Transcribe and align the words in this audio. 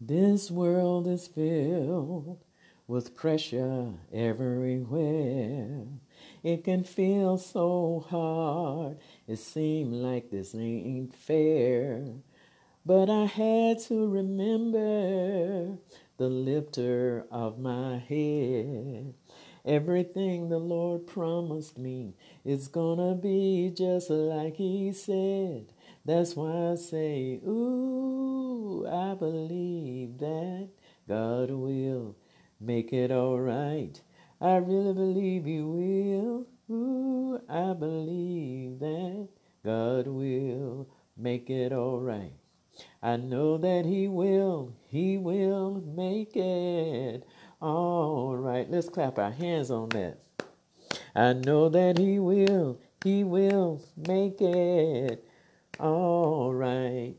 This 0.00 0.48
world 0.48 1.08
is 1.08 1.26
filled 1.26 2.38
with 2.86 3.16
pressure 3.16 3.94
everywhere. 4.12 5.86
It 6.44 6.62
can 6.62 6.84
feel 6.84 7.36
so 7.36 8.06
hard. 8.08 8.98
It 9.26 9.40
seems 9.40 9.96
like 9.96 10.30
this 10.30 10.54
ain't 10.54 11.16
fair. 11.16 12.04
But 12.86 13.10
I 13.10 13.24
had 13.24 13.80
to 13.88 14.08
remember 14.08 15.78
the 16.16 16.28
lifter 16.28 17.26
of 17.32 17.58
my 17.58 17.98
head. 17.98 19.14
Everything 19.64 20.48
the 20.48 20.60
Lord 20.60 21.08
promised 21.08 21.76
me 21.76 22.14
is 22.44 22.68
gonna 22.68 23.16
be 23.16 23.72
just 23.76 24.10
like 24.10 24.54
He 24.54 24.92
said. 24.92 25.72
That's 26.04 26.34
why 26.36 26.72
I 26.72 26.74
say, 26.76 27.40
Ooh, 27.46 28.86
I 28.86 29.14
believe 29.14 30.18
that 30.18 30.68
God 31.08 31.50
will 31.50 32.16
make 32.60 32.92
it 32.92 33.10
alright. 33.10 34.00
I 34.40 34.56
really 34.56 34.94
believe 34.94 35.44
He 35.44 35.60
will. 35.60 36.46
Ooh, 36.70 37.40
I 37.48 37.72
believe 37.74 38.78
that 38.78 39.28
God 39.64 40.06
will 40.06 40.88
make 41.16 41.50
it 41.50 41.72
alright. 41.72 42.32
I 43.02 43.16
know 43.16 43.58
that 43.58 43.84
He 43.84 44.08
will, 44.08 44.74
He 44.86 45.18
will 45.18 45.82
make 45.82 46.36
it 46.36 47.26
alright. 47.60 48.70
Let's 48.70 48.88
clap 48.88 49.18
our 49.18 49.32
hands 49.32 49.70
on 49.70 49.88
that. 49.90 50.18
I 51.14 51.32
know 51.32 51.68
that 51.68 51.98
He 51.98 52.18
will, 52.18 52.80
He 53.04 53.24
will 53.24 53.82
make 53.96 54.40
it 54.40 55.27
alright. 55.80 57.16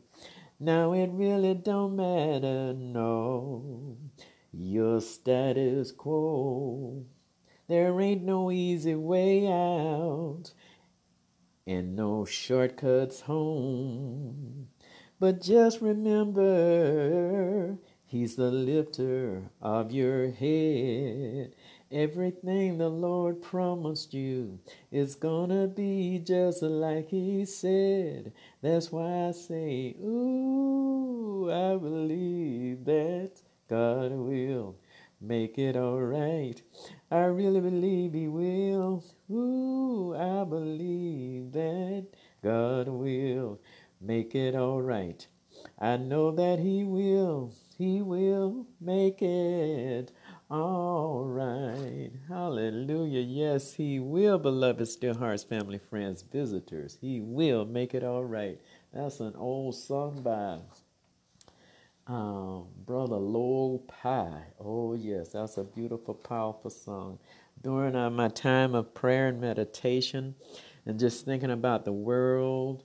Now 0.60 0.94
it 0.94 1.10
really 1.14 1.54
don't 1.54 1.96
matter, 1.96 2.74
no, 2.74 3.98
your 4.52 5.00
status 5.02 5.92
quo. 5.92 7.06
There 7.68 8.02
ain't 8.02 8.24
no 8.24 8.52
easy 8.52 8.96
way 8.96 9.48
out 9.48 10.52
and 11.68 11.96
no 11.96 12.26
shortcuts 12.26 13.22
home. 13.22 14.68
But 15.20 15.42
just 15.42 15.82
remember, 15.82 17.78
He's 18.06 18.36
the 18.36 18.50
lifter 18.50 19.52
of 19.62 19.92
your 19.92 20.32
head. 20.32 21.54
Everything 21.92 22.78
the 22.78 22.88
Lord 22.90 23.42
promised 23.42 24.14
you 24.14 24.60
is 24.92 25.16
gonna 25.16 25.66
be 25.66 26.20
just 26.20 26.62
like 26.62 27.10
He 27.10 27.46
said. 27.46 28.32
That's 28.62 28.92
why 28.92 29.30
I 29.30 29.32
say, 29.32 29.96
Ooh, 30.00 31.50
I 31.52 31.78
believe 31.78 32.86
that 32.86 33.42
God 33.68 34.12
will 34.12 34.76
make 35.20 35.58
it 35.58 35.76
alright. 35.76 36.62
I 37.10 37.24
really 37.24 37.60
believe 37.60 38.14
He 38.14 38.28
will. 38.28 39.04
Ooh, 39.32 40.16
I 40.16 40.44
believe 40.44 41.52
that 41.54 42.06
God 42.44 42.88
will 42.88 43.60
make 44.00 44.36
it 44.36 44.54
alright. 44.54 45.26
I 45.80 45.98
know 45.98 46.30
that 46.32 46.60
He 46.60 46.84
will. 46.84 47.52
He 47.80 48.02
will 48.02 48.68
make 48.80 49.22
it 49.22 50.12
all 50.50 51.26
right. 51.26 52.12
Hallelujah. 52.28 53.22
Yes, 53.22 53.74
He 53.74 54.00
will, 54.00 54.40
beloved 54.40 54.88
Still 54.88 55.16
Hearts 55.16 55.44
family, 55.44 55.80
friends, 55.80 56.24
visitors. 56.24 56.98
He 57.02 57.22
will 57.22 57.66
make 57.66 57.94
it 57.94 58.04
all 58.04 58.24
right. 58.26 58.60
That's 58.94 59.20
an 59.20 59.36
old 59.38 59.76
song 59.76 60.22
by 60.24 60.60
um, 62.08 62.68
Brother 62.86 63.18
Lowell 63.18 63.80
Pye. 63.88 64.44
Oh, 64.60 64.96
yes, 64.96 65.30
that's 65.30 65.58
a 65.58 65.64
beautiful, 65.64 66.16
powerful 66.16 66.72
song. 66.72 67.20
During 67.62 67.96
uh, 67.96 68.10
my 68.10 68.30
time 68.30 68.76
of 68.76 68.94
prayer 68.94 69.28
and 69.28 69.42
meditation, 69.42 70.36
and 70.86 71.00
just 71.00 71.26
thinking 71.26 71.52
about 71.52 71.86
the 71.86 71.94
world 71.94 72.84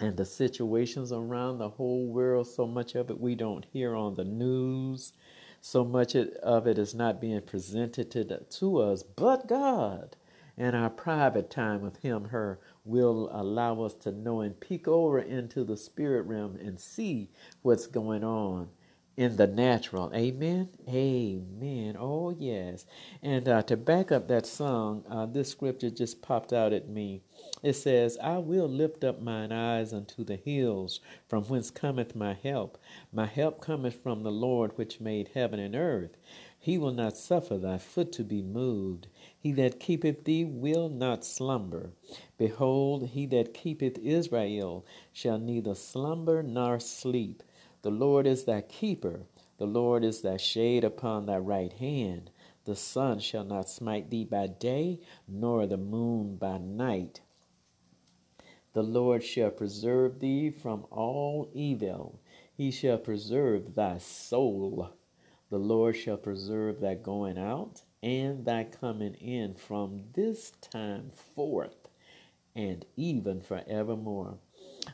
and 0.00 0.16
the 0.16 0.24
situations 0.24 1.12
around 1.12 1.58
the 1.58 1.68
whole 1.68 2.06
world, 2.06 2.46
so 2.48 2.66
much 2.66 2.94
of 2.94 3.10
it 3.10 3.20
we 3.20 3.34
don't 3.34 3.66
hear 3.72 3.94
on 3.94 4.14
the 4.14 4.24
news 4.24 5.12
so 5.66 5.82
much 5.82 6.14
of 6.14 6.66
it 6.66 6.76
is 6.76 6.94
not 6.94 7.22
being 7.22 7.40
presented 7.40 8.10
to, 8.50 8.76
us, 8.76 9.02
but 9.02 9.48
God. 9.48 10.14
And 10.58 10.76
our 10.76 10.90
private 10.90 11.48
time 11.48 11.80
with 11.80 11.96
Him, 12.02 12.26
her, 12.26 12.60
will 12.84 13.30
allow 13.32 13.80
us 13.80 13.94
to 13.94 14.12
know 14.12 14.42
and 14.42 14.60
peek 14.60 14.86
over 14.86 15.18
into 15.18 15.64
the 15.64 15.78
spirit 15.78 16.26
realm 16.26 16.56
and 16.56 16.78
see 16.78 17.30
what's 17.62 17.86
going 17.86 18.22
on 18.22 18.68
in 19.16 19.36
the 19.36 19.46
natural. 19.46 20.10
Amen. 20.14 20.68
Amen. 20.88 21.96
Oh, 21.98 22.30
yes. 22.30 22.86
And 23.22 23.48
uh, 23.48 23.62
to 23.62 23.76
back 23.76 24.10
up 24.12 24.28
that 24.28 24.46
song, 24.46 25.04
uh, 25.08 25.26
this 25.26 25.50
scripture 25.50 25.90
just 25.90 26.22
popped 26.22 26.52
out 26.52 26.72
at 26.72 26.88
me. 26.88 27.22
It 27.62 27.74
says, 27.74 28.18
I 28.22 28.38
will 28.38 28.68
lift 28.68 29.04
up 29.04 29.20
mine 29.22 29.52
eyes 29.52 29.92
unto 29.92 30.24
the 30.24 30.36
hills, 30.36 31.00
from 31.28 31.44
whence 31.44 31.70
cometh 31.70 32.16
my 32.16 32.34
help. 32.34 32.78
My 33.12 33.26
help 33.26 33.60
cometh 33.60 34.02
from 34.02 34.22
the 34.22 34.32
Lord 34.32 34.72
which 34.76 35.00
made 35.00 35.30
heaven 35.34 35.60
and 35.60 35.76
earth. 35.76 36.16
He 36.58 36.78
will 36.78 36.92
not 36.92 37.16
suffer 37.16 37.58
thy 37.58 37.78
foot 37.78 38.10
to 38.12 38.24
be 38.24 38.42
moved. 38.42 39.06
He 39.38 39.52
that 39.52 39.78
keepeth 39.78 40.24
thee 40.24 40.44
will 40.44 40.88
not 40.88 41.24
slumber. 41.24 41.90
Behold, 42.38 43.10
he 43.10 43.26
that 43.26 43.54
keepeth 43.54 43.98
Israel 43.98 44.84
shall 45.12 45.38
neither 45.38 45.74
slumber 45.74 46.42
nor 46.42 46.80
sleep. 46.80 47.42
The 47.84 47.90
Lord 47.90 48.26
is 48.26 48.44
thy 48.44 48.62
keeper. 48.62 49.26
The 49.58 49.66
Lord 49.66 50.04
is 50.04 50.22
thy 50.22 50.38
shade 50.38 50.84
upon 50.84 51.26
thy 51.26 51.36
right 51.36 51.70
hand. 51.74 52.30
The 52.64 52.76
sun 52.76 53.18
shall 53.18 53.44
not 53.44 53.68
smite 53.68 54.08
thee 54.08 54.24
by 54.24 54.46
day, 54.46 55.00
nor 55.28 55.66
the 55.66 55.76
moon 55.76 56.36
by 56.36 56.56
night. 56.56 57.20
The 58.72 58.82
Lord 58.82 59.22
shall 59.22 59.50
preserve 59.50 60.20
thee 60.20 60.48
from 60.48 60.86
all 60.90 61.50
evil. 61.52 62.22
He 62.54 62.70
shall 62.70 62.96
preserve 62.96 63.74
thy 63.74 63.98
soul. 63.98 64.88
The 65.50 65.58
Lord 65.58 65.94
shall 65.94 66.16
preserve 66.16 66.80
thy 66.80 66.94
going 66.94 67.36
out 67.36 67.82
and 68.02 68.46
thy 68.46 68.64
coming 68.64 69.12
in 69.16 69.56
from 69.56 70.04
this 70.14 70.52
time 70.62 71.10
forth 71.34 71.90
and 72.56 72.86
even 72.96 73.42
forevermore. 73.42 74.38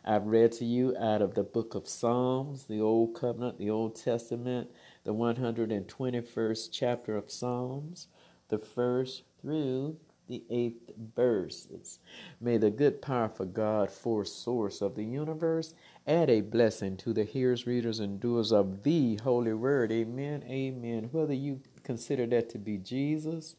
I've 0.04 0.26
read 0.26 0.52
to 0.52 0.64
you 0.64 0.96
out 0.98 1.22
of 1.22 1.34
the 1.34 1.42
book 1.42 1.74
of 1.74 1.88
Psalms, 1.88 2.64
the 2.64 2.80
Old 2.80 3.14
Covenant, 3.14 3.58
the 3.58 3.70
Old 3.70 3.96
Testament, 3.96 4.70
the 5.04 5.14
121st 5.14 6.68
chapter 6.72 7.16
of 7.16 7.30
Psalms, 7.30 8.08
the 8.48 8.58
first 8.58 9.22
through 9.40 9.96
the 10.30 10.44
eighth 10.48 10.92
verses. 11.16 11.98
May 12.40 12.56
the 12.56 12.70
good, 12.70 13.02
powerful 13.02 13.46
God, 13.46 13.90
force 13.90 14.32
source 14.32 14.80
of 14.80 14.94
the 14.94 15.04
universe, 15.04 15.74
add 16.06 16.30
a 16.30 16.40
blessing 16.40 16.96
to 16.98 17.12
the 17.12 17.24
hearers, 17.24 17.66
readers, 17.66 17.98
and 17.98 18.20
doers 18.20 18.52
of 18.52 18.84
the 18.84 19.16
holy 19.16 19.52
word. 19.52 19.90
Amen. 19.90 20.44
Amen. 20.48 21.08
Whether 21.10 21.34
you 21.34 21.60
consider 21.82 22.26
that 22.28 22.48
to 22.50 22.58
be 22.58 22.78
Jesus, 22.78 23.56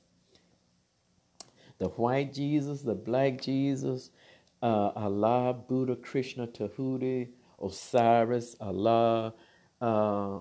the 1.78 1.90
white 1.90 2.34
Jesus, 2.34 2.84
the 2.84 2.96
black 2.96 3.42
Jesus, 3.42 4.12
uh, 4.62 4.92
Allah, 4.96 5.54
Buddha, 5.68 5.96
Krishna, 5.96 6.48
Tahuti, 6.48 7.30
Osiris, 7.62 8.56
Allah, 8.60 9.34
uh, 9.82 10.40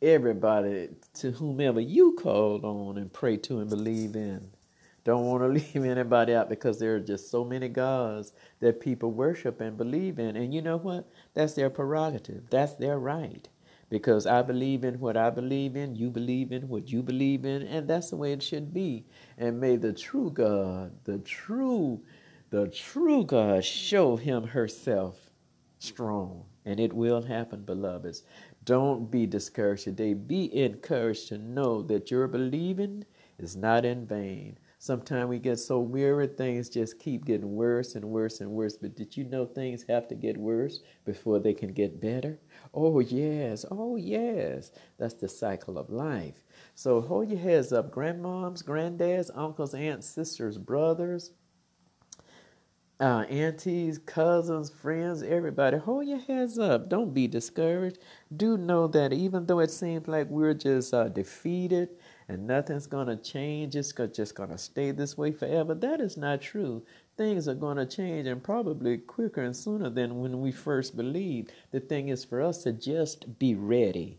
everybody 0.00 0.90
to 1.14 1.30
whomever 1.32 1.80
you 1.80 2.16
called 2.20 2.64
on 2.64 2.98
and 2.98 3.12
pray 3.12 3.36
to 3.36 3.60
and 3.60 3.70
believe 3.70 4.14
in. 4.16 4.50
Don't 5.04 5.24
want 5.24 5.42
to 5.42 5.48
leave 5.78 5.84
anybody 5.88 6.34
out 6.34 6.48
because 6.48 6.78
there 6.78 6.96
are 6.96 7.00
just 7.00 7.30
so 7.30 7.44
many 7.44 7.68
gods 7.68 8.32
that 8.60 8.80
people 8.80 9.10
worship 9.10 9.60
and 9.60 9.76
believe 9.76 10.18
in. 10.18 10.36
And 10.36 10.52
you 10.52 10.62
know 10.62 10.76
what? 10.76 11.08
That's 11.34 11.54
their 11.54 11.70
prerogative. 11.70 12.50
That's 12.50 12.74
their 12.74 12.98
right. 12.98 13.48
Because 13.90 14.26
I 14.26 14.42
believe 14.42 14.84
in 14.84 15.00
what 15.00 15.16
I 15.16 15.30
believe 15.30 15.74
in, 15.74 15.96
you 15.96 16.10
believe 16.10 16.52
in 16.52 16.68
what 16.68 16.90
you 16.90 17.02
believe 17.02 17.44
in, 17.44 17.62
and 17.62 17.88
that's 17.88 18.10
the 18.10 18.16
way 18.16 18.32
it 18.32 18.42
should 18.42 18.74
be. 18.74 19.06
And 19.38 19.60
may 19.60 19.76
the 19.76 19.92
true 19.92 20.30
God, 20.30 20.92
the 21.04 21.18
true, 21.18 22.02
the 22.50 22.68
true 22.68 23.24
God 23.24 23.64
show 23.64 24.16
him 24.16 24.44
herself 24.48 25.30
strong. 25.78 26.44
And 26.66 26.78
it 26.78 26.92
will 26.92 27.22
happen, 27.22 27.64
beloveds. 27.64 28.24
Don't 28.64 29.10
be 29.10 29.24
discouraged 29.26 29.84
today. 29.84 30.12
Be 30.12 30.54
encouraged 30.54 31.28
to 31.28 31.38
know 31.38 31.80
that 31.82 32.10
your 32.10 32.28
believing 32.28 33.06
is 33.38 33.56
not 33.56 33.86
in 33.86 34.06
vain. 34.06 34.58
Sometimes 34.80 35.28
we 35.28 35.38
get 35.38 35.58
so 35.58 35.80
weary, 35.80 36.28
things 36.28 36.68
just 36.68 37.00
keep 37.00 37.24
getting 37.24 37.54
worse 37.56 37.94
and 37.94 38.04
worse 38.04 38.40
and 38.40 38.50
worse. 38.50 38.76
But 38.76 38.94
did 38.94 39.16
you 39.16 39.24
know 39.24 39.46
things 39.46 39.84
have 39.88 40.06
to 40.08 40.14
get 40.14 40.36
worse 40.36 40.80
before 41.04 41.38
they 41.40 41.54
can 41.54 41.72
get 41.72 42.00
better? 42.00 42.38
Oh, 42.74 43.00
yes. 43.00 43.64
Oh, 43.70 43.96
yes. 43.96 44.70
That's 44.98 45.14
the 45.14 45.28
cycle 45.28 45.78
of 45.78 45.90
life. 45.90 46.42
So 46.74 47.00
hold 47.00 47.30
your 47.30 47.40
heads 47.40 47.72
up, 47.72 47.92
grandmoms, 47.92 48.64
granddads, 48.64 49.30
uncles, 49.34 49.74
aunts, 49.74 50.06
sisters, 50.06 50.58
brothers, 50.58 51.32
uh, 53.00 53.24
aunties, 53.28 53.98
cousins, 53.98 54.70
friends, 54.70 55.22
everybody, 55.22 55.76
hold 55.78 56.06
your 56.06 56.18
heads 56.18 56.58
up. 56.58 56.88
Don't 56.88 57.14
be 57.14 57.28
discouraged. 57.28 57.98
Do 58.36 58.56
know 58.56 58.88
that 58.88 59.12
even 59.12 59.46
though 59.46 59.60
it 59.60 59.70
seems 59.70 60.08
like 60.08 60.28
we're 60.28 60.54
just 60.54 60.92
uh, 60.92 61.08
defeated 61.08 61.90
and 62.28 62.46
nothing's 62.46 62.86
going 62.86 63.06
to 63.06 63.16
change, 63.16 63.74
it's 63.74 63.92
just 63.92 64.34
going 64.34 64.50
to 64.50 64.58
stay 64.58 64.90
this 64.90 65.16
way 65.16 65.32
forever, 65.32 65.74
that 65.74 66.00
is 66.00 66.16
not 66.16 66.42
true. 66.42 66.82
Things 67.16 67.48
are 67.48 67.54
going 67.54 67.78
to 67.78 67.86
change 67.86 68.28
and 68.28 68.42
probably 68.42 68.98
quicker 68.98 69.42
and 69.42 69.56
sooner 69.56 69.90
than 69.90 70.20
when 70.20 70.40
we 70.40 70.52
first 70.52 70.96
believed. 70.96 71.52
The 71.70 71.80
thing 71.80 72.08
is 72.08 72.24
for 72.24 72.42
us 72.42 72.62
to 72.64 72.72
just 72.72 73.38
be 73.38 73.54
ready. 73.54 74.18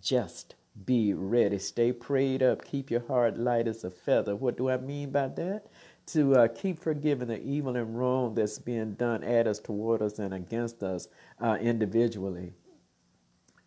Just 0.00 0.54
be 0.86 1.12
ready. 1.12 1.58
Stay 1.58 1.92
prayed 1.92 2.42
up. 2.42 2.64
Keep 2.64 2.90
your 2.90 3.06
heart 3.06 3.38
light 3.38 3.68
as 3.68 3.84
a 3.84 3.90
feather. 3.90 4.34
What 4.34 4.56
do 4.56 4.70
I 4.70 4.78
mean 4.78 5.10
by 5.10 5.28
that? 5.28 5.66
to 6.04 6.34
uh, 6.34 6.48
keep 6.48 6.78
forgiving 6.78 7.28
the 7.28 7.40
evil 7.42 7.76
and 7.76 7.98
wrong 7.98 8.34
that's 8.34 8.58
being 8.58 8.94
done 8.94 9.22
at 9.22 9.46
us, 9.46 9.58
toward 9.58 10.02
us, 10.02 10.18
and 10.18 10.34
against 10.34 10.82
us 10.82 11.08
uh, 11.40 11.56
individually. 11.60 12.52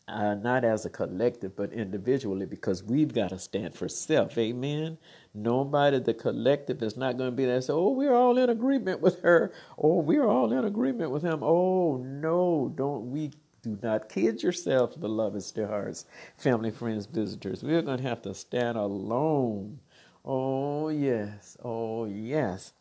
Uh, 0.07 0.35
not 0.35 0.63
as 0.63 0.85
a 0.85 0.89
collective, 0.89 1.55
but 1.55 1.73
individually, 1.73 2.45
because 2.45 2.83
we've 2.83 3.13
got 3.13 3.29
to 3.29 3.39
stand 3.39 3.73
for 3.73 3.89
self. 3.89 4.37
Amen. 4.37 4.97
Nobody, 5.33 5.99
the 5.99 6.13
collective, 6.13 6.83
is 6.83 6.95
not 6.95 7.17
going 7.17 7.31
to 7.31 7.35
be 7.35 7.45
there. 7.45 7.61
So, 7.61 7.79
oh, 7.79 7.91
we're 7.91 8.13
all 8.13 8.37
in 8.37 8.49
agreement 8.49 9.01
with 9.01 9.21
her. 9.21 9.51
Oh, 9.77 10.01
we're 10.01 10.27
all 10.27 10.53
in 10.53 10.63
agreement 10.63 11.11
with 11.11 11.23
him. 11.23 11.39
Oh, 11.41 11.97
no, 11.97 12.71
don't 12.75 13.11
we 13.11 13.31
do 13.63 13.79
not 13.81 14.09
kid 14.09 14.43
yourselves, 14.43 14.95
beloved 14.95 15.43
hearts, 15.57 16.05
family, 16.37 16.69
friends, 16.69 17.07
visitors. 17.07 17.63
We're 17.63 17.81
going 17.81 17.97
to 17.97 18.07
have 18.07 18.21
to 18.23 18.35
stand 18.35 18.77
alone 18.77 19.79
Oh, 20.25 20.89
yes. 20.89 21.55
Oh, 21.63 22.05
yes. 22.05 22.73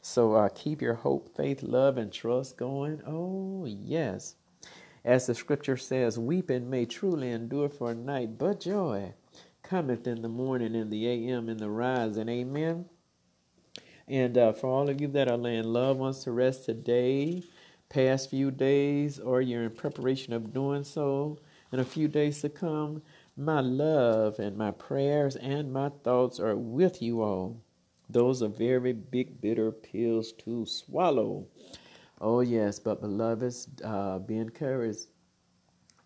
So 0.00 0.34
uh, 0.34 0.48
keep 0.54 0.80
your 0.80 0.94
hope, 0.94 1.34
faith, 1.36 1.62
love, 1.62 1.98
and 1.98 2.12
trust 2.12 2.56
going. 2.56 3.02
Oh, 3.04 3.66
yes. 3.66 4.36
As 5.04 5.26
the 5.26 5.34
scripture 5.34 5.76
says, 5.76 6.18
weeping 6.18 6.70
may 6.70 6.86
truly 6.86 7.30
endure 7.30 7.68
for 7.68 7.90
a 7.90 7.94
night, 7.94 8.38
but 8.38 8.60
joy 8.60 9.12
cometh 9.62 10.06
in 10.06 10.22
the 10.22 10.28
morning, 10.28 10.74
in 10.74 10.88
the 10.88 11.06
AM, 11.06 11.48
in 11.48 11.58
the 11.58 11.68
rising. 11.68 12.28
Amen. 12.28 12.86
And 14.08 14.36
uh, 14.36 14.52
for 14.52 14.68
all 14.68 14.88
of 14.88 15.00
you 15.00 15.08
that 15.08 15.28
are 15.28 15.36
laying 15.36 15.64
loved 15.64 16.00
ones 16.00 16.24
to 16.24 16.32
rest 16.32 16.64
today, 16.64 17.42
past 17.88 18.30
few 18.30 18.50
days, 18.50 19.18
or 19.18 19.40
you're 19.40 19.64
in 19.64 19.70
preparation 19.70 20.32
of 20.32 20.52
doing 20.52 20.84
so 20.84 21.38
in 21.72 21.80
a 21.80 21.84
few 21.84 22.08
days 22.08 22.40
to 22.40 22.48
come, 22.48 23.02
my 23.36 23.60
love 23.60 24.38
and 24.38 24.56
my 24.56 24.70
prayers 24.70 25.36
and 25.36 25.72
my 25.72 25.90
thoughts 26.02 26.38
are 26.38 26.56
with 26.56 27.02
you 27.02 27.22
all. 27.22 27.60
Those 28.08 28.42
are 28.42 28.48
very 28.48 28.92
big, 28.92 29.40
bitter 29.40 29.72
pills 29.72 30.32
to 30.44 30.66
swallow. 30.66 31.46
Oh, 32.26 32.40
yes, 32.40 32.78
but 32.78 33.02
beloveds, 33.02 33.68
uh, 33.84 34.18
be 34.18 34.38
encouraged. 34.38 35.08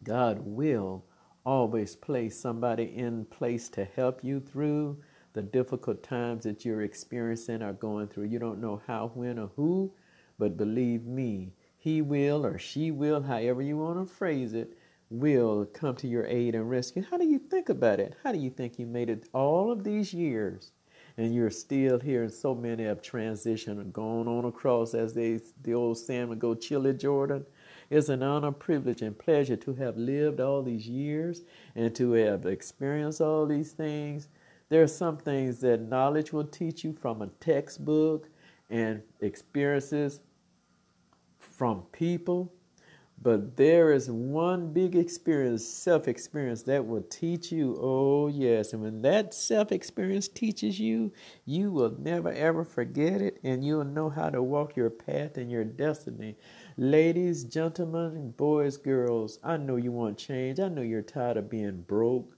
God 0.03 0.41
will 0.41 1.05
always 1.47 1.95
place 1.95 2.37
somebody 2.37 2.93
in 2.97 3.25
place 3.27 3.69
to 3.69 3.85
help 3.85 4.25
you 4.25 4.41
through 4.41 4.99
the 5.35 5.43
difficult 5.43 6.03
times 6.03 6.43
that 6.43 6.65
you're 6.65 6.83
experiencing 6.83 7.63
or 7.63 7.73
going 7.73 8.09
through. 8.09 8.25
You 8.25 8.41
don't 8.41 8.61
know 8.61 8.83
how, 8.85 9.13
when, 9.15 9.39
or 9.39 9.53
who, 9.55 9.93
but 10.41 10.57
believe 10.57 11.07
me, 11.07 11.53
he 11.77 12.03
will 12.03 12.45
or 12.45 12.59
she 12.59 12.91
will, 12.91 13.23
however 13.23 13.63
you 13.63 13.77
want 13.77 14.05
to 14.05 14.13
phrase 14.13 14.55
it, 14.55 14.77
will 15.11 15.67
come 15.67 15.95
to 15.95 16.09
your 16.09 16.27
aid 16.27 16.57
and 16.57 16.69
rescue. 16.69 17.05
How 17.09 17.17
do 17.17 17.27
you 17.27 17.39
think 17.39 17.69
about 17.69 18.01
it? 18.01 18.17
How 18.25 18.33
do 18.33 18.39
you 18.39 18.51
think 18.51 18.77
you 18.77 18.87
made 18.87 19.09
it 19.09 19.29
all 19.33 19.71
of 19.71 19.85
these 19.85 20.13
years 20.13 20.73
and 21.19 21.35
you're 21.35 21.51
still 21.51 21.99
here 21.99 22.23
and 22.23 22.33
so 22.33 22.55
many 22.55 22.85
have 22.85 23.03
transitioned 23.03 23.81
and 23.81 23.93
gone 23.93 24.29
on 24.29 24.45
across 24.45 24.95
as 24.95 25.13
they 25.13 25.41
the 25.63 25.75
old 25.75 25.99
saying 25.99 26.29
would 26.29 26.39
go 26.39 26.55
chilly 26.55 26.95
Jordan? 26.95 27.45
It's 27.91 28.09
an 28.09 28.23
honor, 28.23 28.53
privilege, 28.53 29.03
and 29.03 29.19
pleasure 29.19 29.57
to 29.57 29.75
have 29.75 29.97
lived 29.97 30.41
all 30.41 30.63
these 30.63 30.87
years 30.87 31.43
and 31.75 31.95
to 31.97 32.13
have 32.13 32.47
experienced 32.47 33.21
all 33.21 33.47
these 33.47 33.73
things. 33.73 34.29
There 34.69 34.83
are 34.83 34.89
some 34.89 35.17
things 35.17 35.61
that 35.61 35.83
knowledge 35.83 36.33
will 36.33 36.45
teach 36.45 36.85
you 36.85 36.93
from 36.93 37.21
a 37.21 37.27
textbook 37.27 38.29
and 38.71 39.03
experiences 39.21 40.21
from 41.41 41.83
people 41.91 42.53
but 43.21 43.57
there 43.57 43.93
is 43.93 44.11
one 44.11 44.73
big 44.73 44.95
experience, 44.95 45.67
self 45.67 46.07
experience, 46.07 46.63
that 46.63 46.87
will 46.87 47.03
teach 47.03 47.51
you. 47.51 47.77
Oh, 47.81 48.29
yes. 48.29 48.73
And 48.73 48.83
when 48.83 49.03
that 49.03 49.35
self 49.35 49.73
experience 49.73 50.29
teaches 50.29 50.79
you, 50.79 51.13
you 51.45 51.73
will 51.73 51.97
never 51.99 52.31
ever 52.33 52.65
forget 52.65 53.21
it 53.21 53.41
and 53.43 53.65
you'll 53.65 53.85
know 53.85 54.09
how 54.09 54.31
to 54.31 54.43
walk 54.43 54.77
your 54.77 54.91
path 54.91 55.37
and 55.37 55.51
your 55.51 55.65
destiny. 55.65 56.37
Ladies, 56.77 57.45
gentlemen, 57.45 58.31
boys, 58.37 58.77
girls, 58.77 59.39
I 59.43 59.57
know 59.57 59.77
you 59.77 59.91
want 59.91 60.17
change. 60.19 60.61
I 60.61 60.69
know 60.69 60.83
you're 60.83 61.03
tired 61.03 61.37
of 61.37 61.51
being 61.51 61.83
broke, 61.83 62.37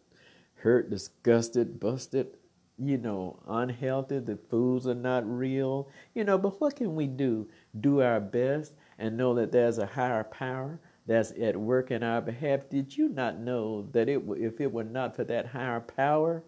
hurt, 0.57 0.89
disgusted, 0.91 1.79
busted, 1.79 2.37
you 2.79 2.97
know, 2.97 3.39
unhealthy. 3.47 4.19
The 4.19 4.37
foods 4.37 4.87
are 4.87 4.95
not 4.95 5.29
real, 5.29 5.89
you 6.15 6.25
know, 6.25 6.39
but 6.39 6.61
what 6.61 6.77
can 6.77 6.95
we 6.95 7.07
do? 7.07 7.49
Do 7.79 8.01
our 8.01 8.21
best 8.21 8.73
and 9.01 9.17
know 9.17 9.35
that 9.35 9.51
there's 9.51 9.79
a 9.79 9.87
higher 9.87 10.23
power 10.23 10.79
that's 11.07 11.33
at 11.41 11.57
work 11.57 11.91
in 11.91 12.03
our 12.03 12.21
behalf. 12.21 12.69
Did 12.69 12.97
you 12.97 13.09
not 13.09 13.41
know 13.41 13.89
that 13.93 14.09
it, 14.09 14.23
if 14.37 14.61
it 14.61 14.71
were 14.71 14.85
not 14.85 15.17
for 15.17 15.25
that 15.25 15.47
higher 15.47 15.81
power 15.81 16.45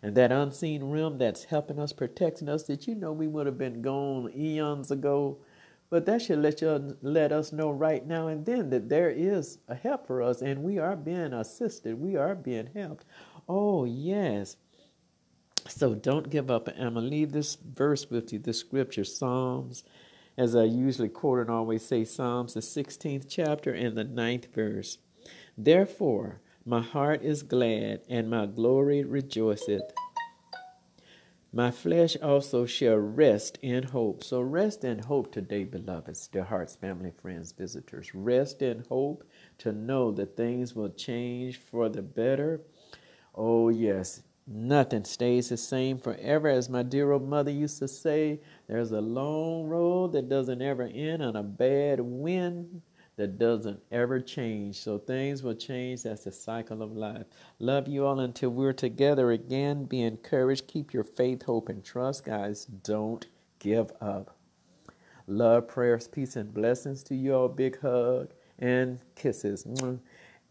and 0.00 0.14
that 0.14 0.32
unseen 0.32 0.84
realm 0.84 1.18
that's 1.18 1.44
helping 1.44 1.78
us, 1.78 1.92
protecting 1.92 2.48
us, 2.48 2.62
did 2.62 2.86
you 2.86 2.94
know 2.94 3.12
we 3.12 3.26
would 3.26 3.46
have 3.46 3.58
been 3.58 3.82
gone 3.82 4.32
eons 4.34 4.90
ago? 4.92 5.38
But 5.90 6.06
that 6.06 6.22
should 6.22 6.38
let 6.38 6.62
you 6.62 6.96
let 7.02 7.32
us 7.32 7.52
know 7.52 7.70
right 7.70 8.06
now 8.06 8.28
and 8.28 8.46
then 8.46 8.70
that 8.70 8.88
there 8.88 9.10
is 9.10 9.58
a 9.68 9.74
help 9.74 10.06
for 10.06 10.22
us 10.22 10.40
and 10.40 10.62
we 10.62 10.78
are 10.78 10.96
being 10.96 11.34
assisted. 11.34 12.00
We 12.00 12.16
are 12.16 12.34
being 12.34 12.70
helped. 12.74 13.04
Oh 13.48 13.84
yes. 13.84 14.56
So 15.68 15.94
don't 15.94 16.30
give 16.30 16.50
up. 16.50 16.68
I'm 16.68 16.94
gonna 16.94 17.00
leave 17.00 17.32
this 17.32 17.56
verse 17.56 18.08
with 18.08 18.32
you, 18.32 18.38
the 18.38 18.54
scripture, 18.54 19.04
Psalms 19.04 19.84
as 20.36 20.56
I 20.56 20.64
usually 20.64 21.08
quote 21.08 21.40
and 21.40 21.50
always 21.50 21.84
say, 21.84 22.04
Psalms, 22.04 22.54
the 22.54 22.60
16th 22.60 23.26
chapter 23.28 23.72
and 23.72 23.96
the 23.96 24.04
ninth 24.04 24.52
verse. 24.54 24.98
Therefore, 25.56 26.40
my 26.64 26.80
heart 26.80 27.22
is 27.22 27.42
glad, 27.42 28.02
and 28.08 28.30
my 28.30 28.46
glory 28.46 29.04
rejoiceth. 29.04 29.92
My 31.52 31.70
flesh 31.70 32.16
also 32.22 32.64
shall 32.64 32.96
rest 32.96 33.58
in 33.60 33.82
hope. 33.82 34.24
So 34.24 34.40
rest 34.40 34.84
in 34.84 35.00
hope 35.00 35.32
today, 35.32 35.64
beloveds, 35.64 36.26
dear 36.28 36.44
hearts, 36.44 36.76
family, 36.76 37.10
friends, 37.10 37.52
visitors. 37.52 38.14
Rest 38.14 38.62
in 38.62 38.84
hope 38.88 39.24
to 39.58 39.72
know 39.72 40.12
that 40.12 40.34
things 40.34 40.74
will 40.74 40.88
change 40.88 41.58
for 41.58 41.90
the 41.90 42.00
better. 42.00 42.62
Oh, 43.34 43.68
yes. 43.68 44.22
Nothing 44.46 45.04
stays 45.04 45.50
the 45.50 45.56
same 45.56 45.98
forever. 45.98 46.48
As 46.48 46.68
my 46.68 46.82
dear 46.82 47.12
old 47.12 47.28
mother 47.28 47.50
used 47.50 47.78
to 47.78 47.88
say, 47.88 48.40
there's 48.66 48.90
a 48.90 49.00
long 49.00 49.68
road 49.68 50.12
that 50.12 50.28
doesn't 50.28 50.60
ever 50.60 50.90
end 50.92 51.22
and 51.22 51.36
a 51.36 51.42
bad 51.42 52.00
wind 52.00 52.82
that 53.16 53.38
doesn't 53.38 53.80
ever 53.92 54.20
change. 54.20 54.76
So 54.76 54.98
things 54.98 55.42
will 55.42 55.54
change. 55.54 56.02
That's 56.02 56.24
the 56.24 56.32
cycle 56.32 56.82
of 56.82 56.96
life. 56.96 57.26
Love 57.60 57.86
you 57.86 58.04
all 58.04 58.18
until 58.18 58.50
we're 58.50 58.72
together 58.72 59.30
again. 59.30 59.84
Be 59.84 60.02
encouraged. 60.02 60.66
Keep 60.66 60.92
your 60.92 61.04
faith, 61.04 61.42
hope, 61.42 61.68
and 61.68 61.84
trust, 61.84 62.24
guys. 62.24 62.64
Don't 62.64 63.26
give 63.60 63.92
up. 64.00 64.36
Love, 65.28 65.68
prayers, 65.68 66.08
peace, 66.08 66.34
and 66.34 66.52
blessings 66.52 67.04
to 67.04 67.14
you 67.14 67.34
all. 67.34 67.48
Big 67.48 67.80
hug 67.80 68.32
and 68.58 68.98
kisses. 69.14 69.64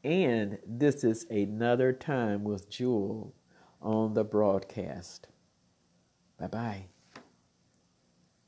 And 0.03 0.57
this 0.65 1.03
is 1.03 1.25
another 1.29 1.91
time 1.91 2.45
with 2.45 2.69
Jewel 2.69 3.33
on 3.81 4.13
the 4.13 4.23
broadcast. 4.23 5.27
Bye 6.37 6.47
bye. 6.47 6.90